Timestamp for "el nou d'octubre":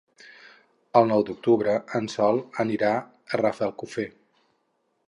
1.01-1.75